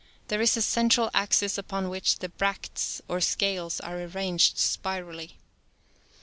There 0.29 0.41
is 0.41 0.57
a 0.57 0.63
central 0.63 1.11
axis 1.13 1.59
upon 1.59 1.87
which 1.87 2.17
the 2.17 2.29
bracts 2.29 3.03
or 3.07 3.21
scales 3.21 3.79
are 3.79 4.01
arranged 4.01 4.57
spirally. 4.57 5.37